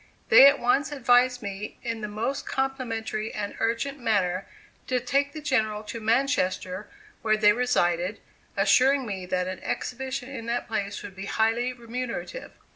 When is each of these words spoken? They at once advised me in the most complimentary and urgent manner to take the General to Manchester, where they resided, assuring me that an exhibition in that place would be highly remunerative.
They 0.29 0.47
at 0.47 0.57
once 0.59 0.91
advised 0.91 1.43
me 1.43 1.77
in 1.83 2.01
the 2.01 2.07
most 2.07 2.47
complimentary 2.47 3.31
and 3.31 3.53
urgent 3.59 3.99
manner 3.99 4.47
to 4.87 4.99
take 4.99 5.31
the 5.31 5.41
General 5.43 5.83
to 5.83 5.99
Manchester, 5.99 6.89
where 7.21 7.37
they 7.37 7.53
resided, 7.53 8.19
assuring 8.57 9.05
me 9.05 9.27
that 9.27 9.47
an 9.47 9.59
exhibition 9.59 10.27
in 10.31 10.47
that 10.47 10.67
place 10.67 11.03
would 11.03 11.15
be 11.15 11.25
highly 11.27 11.71
remunerative. 11.71 12.51